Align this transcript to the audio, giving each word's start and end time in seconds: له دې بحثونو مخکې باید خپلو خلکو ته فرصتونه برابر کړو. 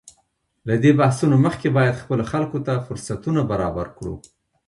له 0.67 0.75
دې 0.83 0.91
بحثونو 0.99 1.35
مخکې 1.45 1.67
باید 1.77 2.01
خپلو 2.01 2.23
خلکو 2.31 2.57
ته 2.65 2.73
فرصتونه 2.87 3.41
برابر 3.51 3.87
کړو. 3.97 4.15